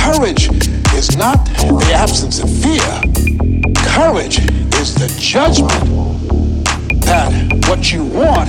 Courage 0.00 0.48
is 0.94 1.16
not 1.16 1.44
the 1.56 1.92
absence 1.94 2.40
of 2.42 2.48
fear. 2.62 3.02
Courage 3.86 4.38
is 4.80 4.94
the 4.94 5.14
judgment 5.18 5.72
that 7.02 7.32
what 7.68 7.92
you 7.92 8.04
want 8.04 8.48